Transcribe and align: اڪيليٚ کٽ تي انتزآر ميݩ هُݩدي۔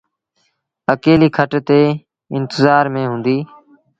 اڪيليٚ 0.93 1.33
کٽ 1.35 1.51
تي 1.67 1.81
انتزآر 2.35 2.85
ميݩ 2.93 3.09
هُݩدي۔ 3.11 3.37